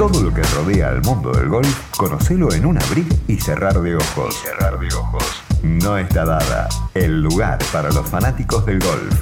Todo 0.00 0.22
lo 0.22 0.34
que 0.34 0.40
rodea 0.56 0.88
al 0.88 1.02
mundo 1.02 1.30
del 1.30 1.50
golf, 1.50 1.90
conocelo 1.94 2.54
en 2.54 2.64
un 2.64 2.78
abrir 2.78 3.04
y 3.28 3.36
cerrar 3.36 3.74
de 3.74 3.96
ojos. 3.96 4.34
cerrar 4.34 4.78
de 4.78 4.86
ojos. 4.94 5.44
No 5.62 5.98
está 5.98 6.24
dada 6.24 6.70
el 6.94 7.20
lugar 7.22 7.58
para 7.70 7.88
los 7.90 8.08
fanáticos 8.08 8.64
del 8.64 8.78
golf. 8.80 9.12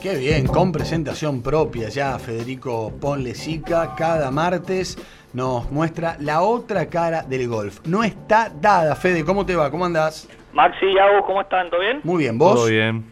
Qué 0.00 0.16
bien, 0.16 0.46
con 0.46 0.72
presentación 0.72 1.42
propia 1.42 1.90
ya 1.90 2.18
Federico 2.18 2.90
Ponlesica 2.98 3.94
cada 3.94 4.30
martes 4.30 4.96
nos 5.34 5.70
muestra 5.70 6.16
la 6.20 6.40
otra 6.40 6.86
cara 6.86 7.20
del 7.24 7.46
golf. 7.46 7.80
No 7.84 8.02
está 8.02 8.50
dada, 8.58 8.96
Fede, 8.96 9.22
¿cómo 9.22 9.44
te 9.44 9.54
va? 9.54 9.70
¿Cómo 9.70 9.84
andás? 9.84 10.26
Maxi 10.54 10.86
y 10.86 10.98
Agus, 10.98 11.26
¿cómo 11.26 11.42
están? 11.42 11.68
¿Todo 11.68 11.80
bien? 11.80 12.00
Muy 12.04 12.22
bien, 12.22 12.38
¿vos? 12.38 12.54
Todo 12.54 12.68
bien. 12.68 13.04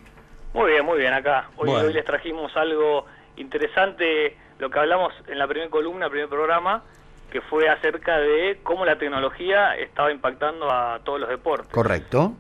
Muy 0.55 0.71
bien, 0.71 0.87
muy 0.87 0.97
bien 0.99 1.13
acá. 1.13 1.51
Hoy, 1.59 1.69
Bueno. 1.69 1.87
hoy 1.87 1.93
les 1.93 2.07
trajimos 2.07 2.51
algo 2.57 3.05
interesante, 3.37 4.39
lo 4.59 4.71
que 4.71 4.79
hablamos 4.79 5.13
en 5.29 5.39
la 5.39 5.47
primera 5.47 5.71
columna, 5.71 6.09
primer 6.09 6.29
programa, 6.29 6.83
que 7.31 7.41
fue 7.43 7.69
acerca 7.69 8.19
de 8.19 8.61
cómo 8.63 8.85
la 8.85 8.99
tecnología 8.99 9.77
estaba 9.77 10.11
impactando 10.13 10.71
a 10.71 11.01
todos 11.05 11.21
los 11.21 11.29
deportes. 11.29 11.69
Correcto. 11.73 12.33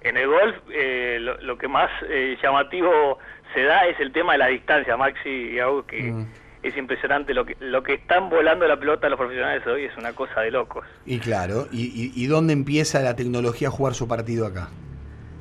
En 0.00 0.16
el 0.16 0.28
golf, 0.28 0.54
eh, 0.70 1.18
lo, 1.20 1.38
lo 1.40 1.58
que 1.58 1.66
más 1.66 1.90
eh, 2.08 2.36
llamativo 2.42 3.18
se 3.54 3.62
da 3.64 3.86
es 3.86 3.98
el 3.98 4.12
tema 4.12 4.32
de 4.32 4.38
la 4.38 4.46
distancia, 4.46 4.96
Maxi 4.96 5.28
y 5.54 5.58
Agus, 5.58 5.84
que 5.86 6.02
Mm. 6.02 6.26
es 6.62 6.76
impresionante. 6.76 7.34
Lo 7.34 7.44
que, 7.44 7.56
lo 7.58 7.82
que 7.82 7.94
están 7.94 8.28
volando 8.30 8.66
la 8.68 8.76
pelota 8.78 9.08
los 9.08 9.18
profesionales 9.18 9.66
hoy 9.66 9.86
es 9.86 9.96
una 9.96 10.12
cosa 10.12 10.42
de 10.42 10.50
locos. 10.52 10.86
Y 11.04 11.18
claro, 11.18 11.66
¿y, 11.72 11.86
y, 11.86 12.12
y 12.22 12.26
dónde 12.28 12.52
empieza 12.52 13.00
la 13.00 13.16
tecnología 13.16 13.68
a 13.68 13.70
jugar 13.72 13.94
su 13.94 14.06
partido 14.06 14.46
acá? 14.46 14.68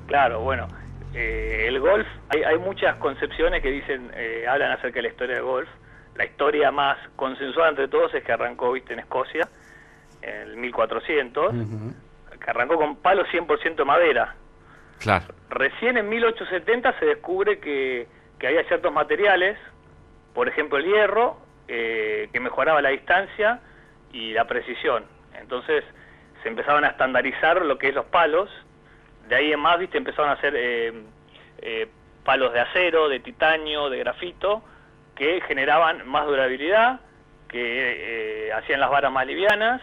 Claro, 0.07 0.39
bueno, 0.39 0.67
eh, 1.13 1.65
el 1.67 1.79
golf, 1.79 2.07
hay, 2.29 2.43
hay 2.43 2.57
muchas 2.57 2.95
concepciones 2.95 3.61
que 3.61 3.69
dicen, 3.69 4.09
eh, 4.15 4.45
hablan 4.49 4.71
acerca 4.71 4.95
de 4.95 5.01
la 5.03 5.07
historia 5.09 5.35
del 5.35 5.43
golf. 5.43 5.69
La 6.17 6.25
historia 6.25 6.71
más 6.71 6.97
consensuada 7.15 7.69
entre 7.69 7.87
todos 7.87 8.13
es 8.13 8.23
que 8.23 8.31
arrancó, 8.31 8.71
viste, 8.71 8.93
en 8.93 8.99
Escocia, 8.99 9.47
en 10.21 10.33
el 10.49 10.57
1400, 10.57 11.53
Ujú. 11.53 11.93
que 12.43 12.49
arrancó 12.49 12.75
con 12.77 12.95
palos 12.97 13.27
100% 13.31 13.85
madera. 13.85 14.35
Claro. 14.99 15.25
Recién 15.49 15.97
en 15.97 16.09
1870 16.09 16.97
se 16.99 17.05
descubre 17.05 17.59
que, 17.59 18.07
que 18.39 18.47
había 18.47 18.63
ciertos 18.63 18.91
materiales, 18.91 19.59
por 20.33 20.47
ejemplo 20.47 20.79
el 20.79 20.85
hierro, 20.85 21.37
eh, 21.67 22.29
que 22.33 22.39
mejoraba 22.39 22.81
la 22.81 22.89
distancia 22.89 23.59
y 24.11 24.33
la 24.33 24.45
precisión. 24.45 25.05
Entonces 25.39 25.83
se 26.41 26.49
empezaban 26.49 26.83
a 26.83 26.87
estandarizar 26.87 27.63
lo 27.63 27.77
que 27.77 27.89
es 27.89 27.95
los 27.95 28.05
palos. 28.05 28.49
De 29.29 29.35
ahí 29.35 29.51
en 29.51 29.59
más, 29.59 29.77
viste, 29.77 29.97
empezaron 29.97 30.29
a 30.31 30.33
hacer 30.33 30.53
eh, 30.55 30.93
eh, 31.59 31.87
palos 32.23 32.53
de 32.53 32.59
acero, 32.61 33.07
de 33.07 33.19
titanio, 33.19 33.89
de 33.89 33.99
grafito, 33.99 34.63
que 35.17 35.41
generaban 35.41 36.07
más 36.07 36.25
durabilidad, 36.25 36.99
que 37.47 38.47
eh, 38.47 38.53
hacían 38.53 38.79
las 38.79 38.89
varas 38.89 39.11
más 39.11 39.25
livianas 39.25 39.81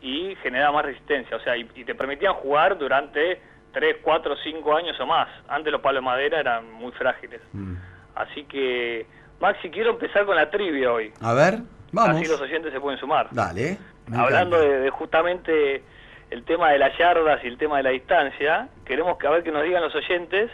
y 0.00 0.34
generaban 0.42 0.74
más 0.74 0.84
resistencia. 0.86 1.36
O 1.36 1.40
sea, 1.40 1.56
y, 1.56 1.68
y 1.74 1.84
te 1.84 1.94
permitían 1.94 2.34
jugar 2.34 2.78
durante 2.78 3.40
3, 3.72 3.96
4, 4.02 4.34
5 4.42 4.76
años 4.76 4.98
o 5.00 5.06
más. 5.06 5.28
Antes 5.48 5.72
los 5.72 5.80
palos 5.80 6.02
de 6.02 6.06
madera 6.06 6.40
eran 6.40 6.72
muy 6.72 6.92
frágiles. 6.92 7.40
Mm. 7.52 7.74
Así 8.14 8.44
que, 8.44 9.06
Maxi, 9.40 9.70
quiero 9.70 9.90
empezar 9.90 10.24
con 10.24 10.36
la 10.36 10.50
trivia 10.50 10.92
hoy. 10.92 11.12
A 11.20 11.34
ver, 11.34 11.58
vamos. 11.92 12.16
Así 12.16 12.26
los 12.26 12.40
oyentes 12.40 12.72
se 12.72 12.80
pueden 12.80 12.98
sumar. 12.98 13.28
Dale. 13.30 13.78
Hablando 14.12 14.60
de, 14.60 14.80
de 14.80 14.90
justamente 14.90 15.84
el 16.30 16.44
tema 16.44 16.70
de 16.70 16.78
las 16.78 16.96
yardas 16.98 17.44
y 17.44 17.48
el 17.48 17.58
tema 17.58 17.76
de 17.76 17.82
la 17.84 17.90
distancia, 17.90 18.68
queremos 18.84 19.18
que 19.18 19.26
a 19.26 19.30
ver 19.30 19.42
que 19.42 19.52
nos 19.52 19.62
digan 19.62 19.82
los 19.82 19.94
oyentes 19.94 20.50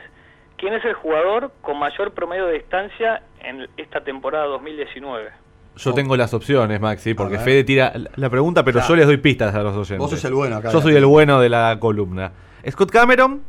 quién 0.56 0.74
es 0.74 0.84
el 0.84 0.94
jugador 0.94 1.52
con 1.60 1.78
mayor 1.78 2.12
promedio 2.12 2.46
de 2.46 2.54
distancia 2.54 3.22
en 3.46 3.68
esta 3.76 4.00
temporada 4.02 4.46
2019. 4.46 5.30
Yo 5.76 5.92
tengo 5.92 6.16
las 6.16 6.32
opciones, 6.32 6.80
Maxi, 6.80 7.14
porque. 7.14 7.38
Fede 7.38 7.62
tira 7.64 7.92
la 8.16 8.30
pregunta, 8.30 8.64
pero 8.64 8.78
Claro. 8.78 8.88
yo 8.88 8.96
les 8.96 9.06
doy 9.06 9.18
pistas 9.18 9.54
a 9.54 9.62
los 9.62 9.74
oyentes. 9.74 9.98
Vos 9.98 10.10
sos 10.10 10.24
el 10.24 10.32
bueno 10.34 10.56
acá. 10.56 10.70
Yo 10.70 10.80
soy 10.80 10.94
el 10.96 11.04
bueno 11.04 11.38
de 11.40 11.48
la 11.50 11.76
columna. 11.78 12.32
Scott 12.70 12.90
Cameron, 12.90 13.42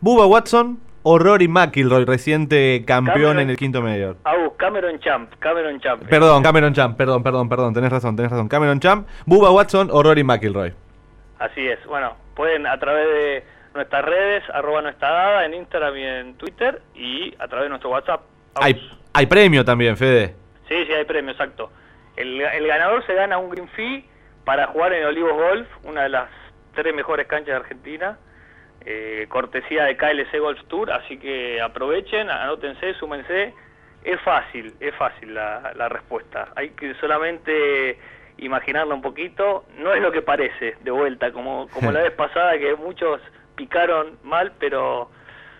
Bubba 0.00 0.26
Watson 0.26 0.80
o 1.04 1.18
Rory 1.20 1.46
McIlroy, 1.46 2.04
reciente 2.04 2.82
campeón 2.84 3.14
Cameron. 3.14 3.38
en 3.40 3.50
el 3.50 3.56
quinto 3.56 3.80
mayor. 3.80 4.16
Agus, 4.24 4.54
Cameron 4.56 4.98
Champ, 4.98 5.32
Cameron 5.38 5.78
Champ. 5.80 6.02
Perdón, 6.08 6.42
Cameron 6.42 6.74
Champ, 6.74 6.96
perdón, 6.96 7.22
perdón, 7.22 7.48
perdón, 7.48 7.72
tenés 7.74 7.90
razón, 7.92 8.16
tenés 8.16 8.32
razón. 8.32 8.48
Cameron 8.48 8.80
Champ, 8.80 9.06
Bubba 9.24 9.52
Watson 9.52 9.88
o 9.92 10.02
Rory 10.02 10.24
McIlroy. 10.24 10.72
Así 11.38 11.66
es. 11.66 11.78
Bueno, 11.86 12.14
pueden 12.34 12.66
a 12.66 12.76
través 12.80 13.06
de 13.06 13.44
nuestras 13.74 14.04
redes, 14.04 14.42
arroba 14.52 14.82
nuestra 14.82 15.10
dada, 15.10 15.44
en 15.46 15.54
Instagram 15.54 15.96
y 15.96 16.02
en 16.02 16.34
Twitter, 16.34 16.82
y 16.96 17.32
a 17.38 17.46
través 17.46 17.66
de 17.66 17.68
nuestro 17.68 17.90
WhatsApp. 17.90 18.22
Hay, 18.56 18.74
hay 19.16 19.26
premio 19.26 19.64
también, 19.64 19.96
Fede. 19.96 20.34
Sí, 20.68 20.84
sí, 20.86 20.92
hay 20.92 21.04
premio, 21.04 21.32
exacto. 21.32 21.70
El, 22.16 22.40
el 22.40 22.66
ganador 22.66 23.04
se 23.06 23.14
gana 23.14 23.38
un 23.38 23.50
green 23.50 23.68
fee 23.68 24.04
para 24.44 24.66
jugar 24.66 24.92
en 24.92 25.04
Olivos 25.04 25.32
Golf, 25.32 25.66
una 25.84 26.02
de 26.02 26.08
las 26.10 26.28
tres 26.74 26.94
mejores 26.94 27.26
canchas 27.26 27.46
de 27.46 27.54
Argentina, 27.54 28.18
eh, 28.84 29.26
cortesía 29.28 29.84
de 29.84 29.96
KLC 29.96 30.38
Golf 30.38 30.62
Tour, 30.68 30.92
así 30.92 31.18
que 31.18 31.60
aprovechen, 31.60 32.30
anótense, 32.30 32.94
súmense. 32.94 33.54
Es 34.04 34.20
fácil, 34.20 34.74
es 34.78 34.94
fácil 34.94 35.34
la, 35.34 35.72
la 35.74 35.88
respuesta. 35.88 36.50
Hay 36.54 36.70
que 36.70 36.94
solamente 36.96 37.98
imaginarlo 38.38 38.94
un 38.94 39.02
poquito. 39.02 39.64
No 39.78 39.94
es 39.94 40.02
lo 40.02 40.12
que 40.12 40.22
parece, 40.22 40.76
de 40.82 40.90
vuelta, 40.90 41.32
como, 41.32 41.68
como 41.70 41.90
la 41.92 42.02
vez 42.02 42.12
pasada 42.12 42.58
que 42.58 42.76
muchos 42.76 43.20
picaron 43.56 44.18
mal, 44.22 44.52
pero 44.60 45.10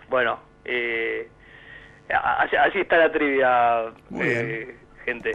bueno, 0.09 0.39
eh, 0.65 1.29
así, 2.15 2.57
así 2.57 2.79
está 2.81 2.99
la 2.99 3.11
trivia, 3.13 3.83
eh, 4.21 4.77
gente. 5.05 5.33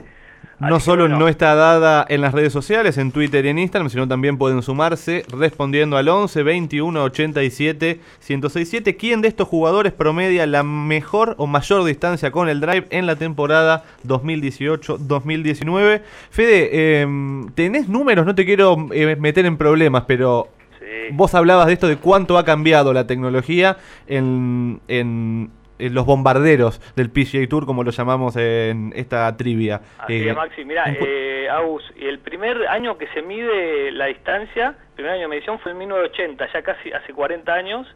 No 0.60 0.76
Así 0.76 0.86
solo 0.86 1.08
no 1.08 1.28
está 1.28 1.56
dada 1.56 2.06
en 2.08 2.22
las 2.22 2.36
redes 2.36 2.54
sociales, 2.54 3.00
en 3.00 3.12
Twitter 3.12 3.44
y 3.46 3.50
en 3.50 3.58
Instagram, 3.58 3.90
sino 3.90 4.08
también 4.08 4.38
pueden 4.38 4.62
sumarse 4.62 5.26
respondiendo 5.36 5.98
al 5.98 6.08
11 6.08 6.44
21 6.44 7.02
87 7.04 8.00
1067. 8.30 8.96
¿Quién 8.96 9.22
de 9.22 9.28
estos 9.28 9.48
jugadores 9.48 9.92
promedia 9.92 10.46
la 10.46 10.62
mejor 10.62 11.34
o 11.40 11.48
mayor 11.48 11.84
distancia 11.84 12.30
con 12.30 12.48
el 12.48 12.62
drive 12.62 12.86
en 12.92 13.08
la 13.08 13.16
temporada 13.16 13.86
2018-2019? 14.06 16.02
Fede, 16.30 17.02
em, 17.02 17.50
tenés 17.56 17.90
números, 17.90 18.26
no 18.26 18.36
te 18.36 18.46
quiero 18.46 18.88
eh, 18.94 19.16
meter 19.16 19.48
en 19.48 19.58
problemas, 19.58 20.04
pero 20.08 20.50
sí. 20.80 20.86
vos 21.14 21.34
hablabas 21.34 21.68
de 21.68 21.74
esto 21.74 21.88
de 21.88 21.98
cuánto 21.98 22.38
ha 22.38 22.46
cambiado 22.46 22.94
la 22.94 23.08
tecnología 23.08 23.78
en- 24.08 24.80
en 24.88 25.50
los 25.90 26.06
bombarderos 26.06 26.80
del 26.96 27.10
PGA 27.10 27.48
Tour, 27.50 27.66
como 27.66 27.84
lo 27.84 27.92
llamamos 27.92 28.36
en 28.38 28.94
esta 28.96 29.36
trivia. 29.36 29.82
Así 29.98 30.14
Eh, 30.16 30.30
es, 30.30 30.36
Maxi. 30.36 30.64
Mira, 30.66 30.86
eh, 30.88 31.48
Agus, 31.50 31.84
el 32.00 32.20
primer 32.20 32.68
año 32.68 32.98
que 32.98 33.08
se 33.08 33.22
mide 33.22 33.92
la 33.92 34.06
distancia, 34.06 34.76
el 34.90 34.94
primer 34.96 35.12
año 35.14 35.22
de 35.24 35.28
medición 35.30 35.60
fue 35.60 35.72
en 35.72 35.78
1980, 35.80 36.48
ya 36.54 36.62
casi 36.62 36.92
hace 36.92 37.14
40 37.14 37.54
años, 37.54 37.88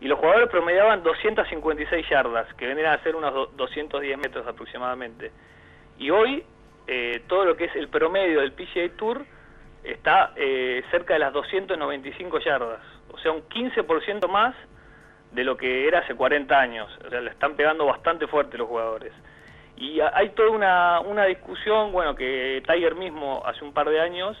y 0.00 0.06
los 0.08 0.18
jugadores 0.18 0.48
promediaban 0.48 1.02
256 1.02 2.06
yardas, 2.08 2.52
que 2.54 2.66
vendrían 2.66 2.92
a 2.94 3.02
ser 3.02 3.16
unos 3.16 3.34
do- 3.34 3.46
210 3.56 4.16
metros 4.18 4.46
aproximadamente. 4.46 5.32
Y 5.98 6.10
hoy, 6.10 6.44
eh, 6.86 7.20
todo 7.26 7.44
lo 7.44 7.56
que 7.56 7.64
es 7.64 7.76
el 7.76 7.88
promedio 7.88 8.40
del 8.40 8.52
PGA 8.52 8.88
Tour 8.96 9.24
está 9.84 10.32
eh, 10.36 10.82
cerca 10.90 11.14
de 11.14 11.20
las 11.20 11.32
295 11.32 12.38
yardas, 12.40 12.80
o 13.12 13.18
sea, 13.18 13.32
un 13.32 13.42
15% 13.48 14.28
más 14.28 14.54
de 15.32 15.44
lo 15.44 15.56
que 15.56 15.86
era 15.86 16.00
hace 16.00 16.14
40 16.14 16.58
años. 16.58 16.88
O 17.06 17.10
sea, 17.10 17.20
le 17.20 17.30
están 17.30 17.54
pegando 17.54 17.86
bastante 17.86 18.26
fuerte 18.26 18.56
los 18.58 18.68
jugadores. 18.68 19.12
Y 19.76 20.00
ha- 20.00 20.10
hay 20.14 20.30
toda 20.30 20.50
una, 20.50 21.00
una 21.00 21.24
discusión, 21.26 21.92
bueno, 21.92 22.14
que 22.14 22.62
Tiger 22.66 22.94
mismo 22.94 23.42
hace 23.46 23.64
un 23.64 23.72
par 23.72 23.88
de 23.88 24.00
años, 24.00 24.36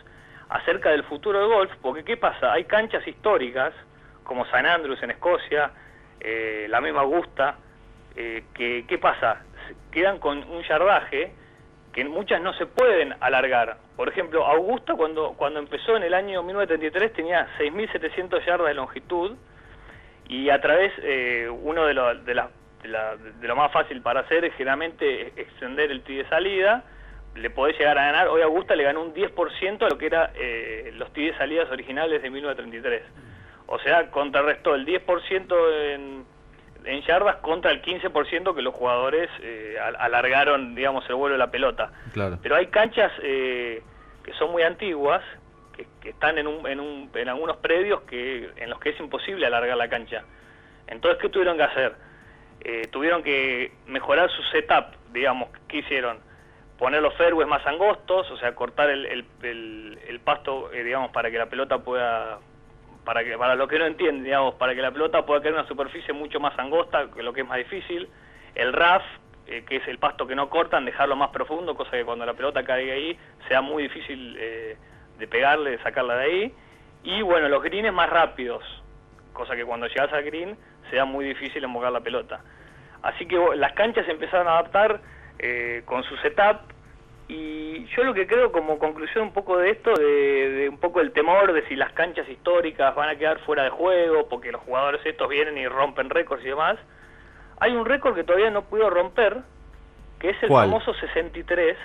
acerca 0.48 0.90
del 0.90 1.04
futuro 1.04 1.38
del 1.40 1.48
golf, 1.48 1.70
porque 1.82 2.04
¿qué 2.04 2.16
pasa? 2.16 2.52
Hay 2.52 2.64
canchas 2.64 3.06
históricas, 3.06 3.72
como 4.24 4.44
San 4.46 4.66
Andrews 4.66 5.02
en 5.02 5.10
Escocia, 5.10 5.70
eh, 6.20 6.66
la 6.68 6.80
misma 6.80 7.02
Augusta, 7.02 7.56
eh, 8.16 8.44
que 8.54 8.84
¿qué 8.88 8.98
pasa? 8.98 9.42
Quedan 9.92 10.18
con 10.18 10.38
un 10.50 10.62
yardaje 10.62 11.32
que 11.92 12.04
muchas 12.04 12.40
no 12.40 12.52
se 12.54 12.66
pueden 12.66 13.14
alargar. 13.20 13.76
Por 13.96 14.08
ejemplo, 14.08 14.46
Augusta 14.46 14.94
cuando, 14.94 15.32
cuando 15.34 15.58
empezó 15.60 15.96
en 15.96 16.02
el 16.02 16.14
año 16.14 16.42
1933 16.42 17.12
tenía 17.12 17.46
6.700 17.58 18.44
yardas 18.44 18.68
de 18.68 18.74
longitud, 18.74 19.36
y 20.28 20.50
a 20.50 20.60
través, 20.60 20.92
eh, 21.02 21.48
uno 21.50 21.84
de 21.86 21.94
lo, 21.94 22.14
de, 22.14 22.34
la- 22.34 22.50
de 22.82 22.88
la- 22.88 23.16
de 23.16 23.48
lo 23.48 23.56
más 23.56 23.72
fácil 23.72 24.00
para 24.02 24.20
hacer 24.20 24.44
es 24.44 24.54
generalmente 24.54 25.32
extender 25.40 25.90
el 25.90 26.02
tee 26.02 26.18
de 26.18 26.28
salida, 26.28 26.84
le 27.34 27.50
podés 27.50 27.78
llegar 27.78 27.98
a 27.98 28.06
ganar, 28.06 28.28
hoy 28.28 28.42
Augusta 28.42 28.74
le 28.76 28.84
ganó 28.84 29.02
un 29.02 29.14
10% 29.14 29.84
a 29.84 29.88
lo 29.88 29.96
que 29.98 30.06
era 30.06 30.32
eh, 30.34 30.90
los 30.94 31.12
tee 31.12 31.30
de 31.30 31.38
salidas 31.38 31.70
originales 31.70 32.20
de 32.22 32.30
1933. 32.30 33.02
O 33.66 33.78
sea, 33.80 34.10
contrarrestó 34.10 34.74
el 34.74 34.86
10% 34.86 35.94
en, 35.94 36.24
en 36.84 37.02
yardas 37.02 37.36
contra 37.36 37.70
el 37.70 37.82
15% 37.82 38.54
que 38.54 38.62
los 38.62 38.74
jugadores 38.74 39.28
eh, 39.42 39.76
al- 39.82 39.96
alargaron, 39.96 40.74
digamos, 40.74 41.08
el 41.08 41.16
vuelo 41.16 41.34
de 41.34 41.38
la 41.38 41.50
pelota. 41.50 41.92
Claro. 42.12 42.38
Pero 42.42 42.56
hay 42.56 42.66
canchas 42.68 43.12
eh, 43.22 43.82
que 44.24 44.32
son 44.34 44.50
muy 44.52 44.62
antiguas, 44.62 45.22
que, 45.78 45.86
que 46.00 46.10
están 46.10 46.36
en, 46.36 46.46
en, 46.66 47.10
en 47.14 47.28
algunos 47.28 47.56
predios 47.58 48.02
que, 48.02 48.50
en 48.56 48.68
los 48.68 48.78
que 48.80 48.90
es 48.90 49.00
imposible 49.00 49.46
alargar 49.46 49.76
la 49.76 49.88
cancha. 49.88 50.24
Entonces, 50.86 51.20
¿qué 51.22 51.28
tuvieron 51.28 51.56
que 51.56 51.62
hacer? 51.62 51.94
Eh, 52.60 52.88
tuvieron 52.90 53.22
que 53.22 53.72
mejorar 53.86 54.30
su 54.30 54.42
setup, 54.42 54.94
digamos, 55.12 55.48
¿qué 55.68 55.78
hicieron? 55.78 56.18
poner 56.78 57.02
los 57.02 57.14
fairways 57.14 57.48
más 57.48 57.66
angostos, 57.66 58.30
o 58.30 58.36
sea, 58.36 58.54
cortar 58.54 58.88
el, 58.88 59.04
el, 59.42 60.20
pasto, 60.24 60.72
eh, 60.72 60.84
digamos, 60.84 61.10
para 61.10 61.30
que 61.30 61.38
la 61.38 61.46
pelota 61.46 61.78
pueda, 61.78 62.38
para 63.04 63.24
que 63.24 63.36
para 63.36 63.56
lo 63.56 63.66
que 63.66 63.78
no 63.78 63.86
entienden, 63.86 64.22
digamos, 64.22 64.54
para 64.54 64.74
que 64.74 64.82
la 64.82 64.92
pelota 64.92 65.26
pueda 65.26 65.40
caer 65.40 65.54
en 65.54 65.60
una 65.60 65.68
superficie 65.68 66.14
mucho 66.14 66.38
más 66.38 66.56
angosta, 66.58 67.08
que 67.10 67.22
lo 67.22 67.32
que 67.32 67.40
es 67.40 67.48
más 67.48 67.58
difícil. 67.58 68.08
El 68.54 68.72
RAF, 68.72 69.02
eh, 69.48 69.64
que 69.68 69.76
es 69.76 69.88
el 69.88 69.98
pasto 69.98 70.26
que 70.26 70.36
no 70.36 70.48
cortan, 70.48 70.84
dejarlo 70.84 71.16
más 71.16 71.30
profundo, 71.30 71.74
cosa 71.74 71.90
que 71.90 72.04
cuando 72.04 72.24
la 72.24 72.34
pelota 72.34 72.62
caiga 72.62 72.94
ahí 72.94 73.18
sea 73.48 73.60
muy 73.60 73.84
difícil 73.84 74.38
de 75.18 75.26
pegarle, 75.26 75.72
de 75.72 75.82
sacarla 75.82 76.16
de 76.16 76.24
ahí. 76.24 76.54
Y 77.04 77.22
bueno, 77.22 77.48
los 77.48 77.62
greens 77.62 77.92
más 77.92 78.10
rápidos, 78.10 78.64
cosa 79.32 79.56
que 79.56 79.64
cuando 79.64 79.86
llegas 79.86 80.12
al 80.12 80.24
green 80.24 80.56
sea 80.90 81.04
muy 81.04 81.24
difícil 81.24 81.64
embocar 81.64 81.92
la 81.92 82.00
pelota. 82.00 82.40
Así 83.02 83.26
que 83.26 83.38
las 83.56 83.72
canchas 83.72 84.06
se 84.06 84.12
empezaron 84.12 84.48
a 84.48 84.52
adaptar 84.58 85.00
eh, 85.38 85.82
con 85.84 86.02
su 86.02 86.16
setup 86.16 86.58
y 87.28 87.84
yo 87.94 88.04
lo 88.04 88.14
que 88.14 88.26
creo 88.26 88.50
como 88.50 88.78
conclusión 88.78 89.24
un 89.24 89.32
poco 89.32 89.58
de 89.58 89.70
esto, 89.70 89.92
de, 89.92 90.66
un 90.70 90.78
poco 90.78 91.00
el 91.00 91.12
temor 91.12 91.52
de 91.52 91.66
si 91.68 91.76
las 91.76 91.92
canchas 91.92 92.26
históricas 92.28 92.94
van 92.94 93.10
a 93.10 93.16
quedar 93.16 93.38
fuera 93.40 93.64
de 93.64 93.70
juego 93.70 94.28
porque 94.28 94.50
los 94.50 94.62
jugadores 94.62 95.04
estos 95.04 95.28
vienen 95.28 95.58
y 95.58 95.68
rompen 95.68 96.08
récords 96.08 96.42
y 96.44 96.48
demás, 96.48 96.78
hay 97.60 97.72
un 97.72 97.84
récord 97.84 98.14
que 98.14 98.24
todavía 98.24 98.50
no 98.50 98.62
pudo 98.62 98.88
romper, 98.88 99.38
que 100.18 100.30
es 100.30 100.42
el 100.42 100.48
famoso 100.48 100.94
63. 100.94 101.76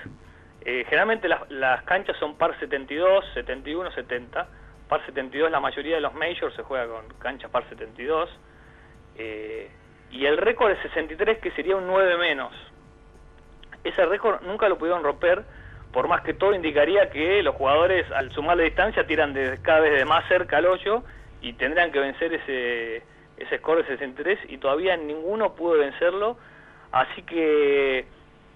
Eh, 0.65 0.85
generalmente 0.85 1.27
las, 1.27 1.83
canchas 1.83 2.15
son 2.17 2.37
par 2.37 2.57
72, 2.59 3.25
71, 3.33 3.91
70 3.91 4.47
par 4.87 5.05
72 5.05 5.51
la 5.51 5.59
mayoría 5.59 5.95
de 5.95 6.01
los 6.01 6.13
majors 6.13 6.55
se 6.55 6.63
juega 6.63 6.87
con 6.87 7.07
cancha 7.19 7.49
par 7.49 7.67
72 7.67 8.29
eh, 9.17 9.69
y 10.11 10.25
el 10.25 10.37
récord 10.37 10.71
es 10.71 10.79
63 10.83 11.39
que 11.39 11.51
sería 11.51 11.75
un 11.75 11.87
9 11.87 12.17
menos. 12.17 12.53
Ese 13.83 14.05
récord 14.05 14.41
nunca 14.43 14.69
lo 14.69 14.77
pudieron 14.77 15.03
romper 15.03 15.43
por 15.91 16.07
más 16.07 16.21
que 16.21 16.33
todo 16.33 16.53
indicaría 16.53 17.09
que 17.09 17.43
los 17.43 17.55
jugadores 17.55 18.09
al 18.11 18.31
sumar 18.31 18.55
la 18.55 18.63
distancia 18.63 19.05
tiran 19.05 19.33
cada 19.61 19.81
vez 19.81 19.97
de 19.97 20.05
más 20.05 20.25
cerca 20.27 20.57
al 20.57 20.65
hoyo 20.65 21.03
y 21.41 21.53
tendrían 21.53 21.91
que 21.91 21.99
vencer 21.99 22.33
ese, 22.33 23.03
ese 23.37 23.57
score 23.57 23.83
de 23.83 23.89
63 23.97 24.39
y 24.47 24.57
todavía 24.57 24.95
ninguno 24.95 25.55
pudo 25.55 25.77
vencerlo. 25.77 26.37
Así 26.91 27.21
que 27.23 28.07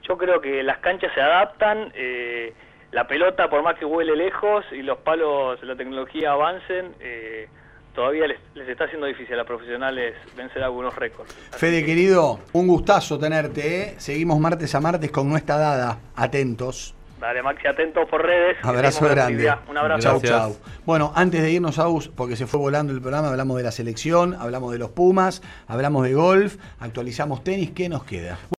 yo 0.07 0.17
creo 0.17 0.41
que 0.41 0.63
las 0.63 0.77
canchas 0.79 1.11
se 1.13 1.21
adaptan 1.21 1.91
eh, 1.95 2.53
la 2.91 3.07
pelota, 3.07 3.49
por 3.49 3.63
más 3.63 3.77
que 3.77 3.85
huele 3.85 4.15
lejos 4.15 4.65
y 4.71 4.81
los 4.81 4.99
palos 4.99 5.59
de 5.59 5.67
la 5.67 5.75
tecnología 5.75 6.31
avancen, 6.31 6.95
eh, 6.99 7.49
todavía 7.93 8.27
les, 8.27 8.69
está 8.69 8.85
haciendo 8.85 9.07
difícil 9.07 9.33
a 9.33 9.37
los 9.37 9.47
profesionales 9.47 10.15
vencer 10.35 10.63
algunos 10.63 10.95
récords. 10.95 11.33
Fede, 11.51 11.85
querido, 11.85 12.39
un 12.53 12.67
gustazo 12.67 13.19
tenerte. 13.19 13.81
¿eh? 13.81 13.95
Seguimos 13.97 14.39
martes 14.39 14.73
a 14.73 14.79
martes 14.79 15.11
con 15.11 15.29
nuestra 15.29 15.57
dada. 15.57 15.99
Atentos. 16.15 16.95
Dale, 17.19 17.41
Maxi, 17.41 17.67
atentos 17.67 18.07
por 18.07 18.21
redes. 18.21 18.57
Abrazo 18.61 19.09
grande. 19.09 19.51
Un 19.67 19.77
abrazo. 19.77 20.01
Chau, 20.01 20.21
chau. 20.21 20.55
Bueno, 20.85 21.11
antes 21.15 21.41
de 21.41 21.51
irnos, 21.51 21.79
a 21.79 21.89
US, 21.89 22.09
porque 22.09 22.35
se 22.35 22.45
fue 22.45 22.59
volando 22.59 22.93
el 22.93 23.01
programa, 23.01 23.29
hablamos 23.29 23.57
de 23.57 23.63
la 23.63 23.71
selección, 23.71 24.35
hablamos 24.35 24.71
de 24.71 24.77
los 24.77 24.91
Pumas, 24.91 25.41
hablamos 25.67 26.03
de 26.03 26.13
golf, 26.13 26.57
actualizamos 26.79 27.43
tenis. 27.43 27.71
¿Qué 27.71 27.89
nos 27.89 28.03
queda? 28.03 28.37